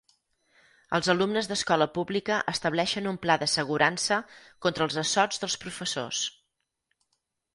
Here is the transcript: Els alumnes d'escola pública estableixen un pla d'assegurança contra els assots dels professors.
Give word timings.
Els 0.97 1.09
alumnes 1.13 1.49
d'escola 1.51 1.87
pública 1.97 2.37
estableixen 2.53 3.09
un 3.11 3.19
pla 3.25 3.35
d'assegurança 3.43 4.19
contra 4.67 4.87
els 4.89 4.97
assots 5.05 5.43
dels 5.43 5.61
professors. 5.67 6.23